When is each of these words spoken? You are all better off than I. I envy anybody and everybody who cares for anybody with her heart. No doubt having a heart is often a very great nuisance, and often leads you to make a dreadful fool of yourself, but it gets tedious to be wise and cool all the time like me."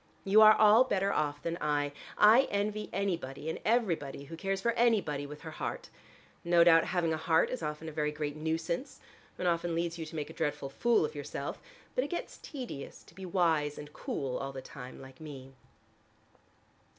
You 0.23 0.41
are 0.41 0.55
all 0.55 0.83
better 0.83 1.13
off 1.13 1.43
than 1.43 1.59
I. 1.61 1.91
I 2.17 2.47
envy 2.49 2.89
anybody 2.91 3.51
and 3.51 3.59
everybody 3.63 4.23
who 4.23 4.35
cares 4.35 4.59
for 4.59 4.71
anybody 4.71 5.27
with 5.27 5.41
her 5.41 5.51
heart. 5.51 5.91
No 6.43 6.63
doubt 6.63 6.85
having 6.85 7.13
a 7.13 7.17
heart 7.17 7.51
is 7.51 7.61
often 7.61 7.87
a 7.87 7.91
very 7.91 8.11
great 8.11 8.35
nuisance, 8.35 8.99
and 9.37 9.47
often 9.47 9.75
leads 9.75 9.99
you 9.99 10.07
to 10.07 10.15
make 10.15 10.31
a 10.31 10.33
dreadful 10.33 10.69
fool 10.69 11.05
of 11.05 11.13
yourself, 11.13 11.61
but 11.93 12.03
it 12.03 12.09
gets 12.09 12.39
tedious 12.39 13.03
to 13.03 13.13
be 13.13 13.27
wise 13.27 13.77
and 13.77 13.93
cool 13.93 14.37
all 14.39 14.51
the 14.51 14.59
time 14.59 14.99
like 14.99 15.21
me." 15.21 15.53